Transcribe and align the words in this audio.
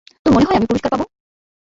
তোর 0.23 0.31
মনে 0.33 0.45
হয় 0.47 0.57
আমি 0.57 0.67
পুরস্কার 0.69 0.89
পাব? 0.91 1.01